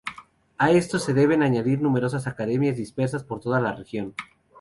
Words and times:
A 0.57 0.71
estos 0.71 1.03
se 1.03 1.13
deben 1.13 1.43
añadir 1.43 1.79
numerosas 1.79 2.25
academias, 2.25 2.75
dispersas 2.75 3.23
por 3.23 3.39
toda 3.39 3.61
la 3.61 3.73
región. 3.75 4.15